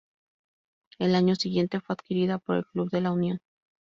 Al 0.97 1.13
año 1.13 1.35
siguiente 1.35 1.79
fue 1.79 1.93
adquirida 1.93 2.39
por 2.39 2.55
el 2.55 2.65
Club 2.65 2.89
de 2.89 3.01
la 3.01 3.11
Unión. 3.11 3.39